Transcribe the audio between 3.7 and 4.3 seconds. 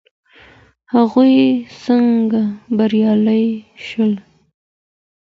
شول.